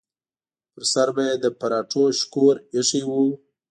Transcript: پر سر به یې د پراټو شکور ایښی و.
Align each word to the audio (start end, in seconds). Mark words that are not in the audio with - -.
پر 0.73 0.83
سر 0.93 1.07
به 1.15 1.21
یې 1.27 1.35
د 1.43 1.45
پراټو 1.59 2.03
شکور 2.19 2.55
ایښی 2.75 3.01
و. 3.07 3.11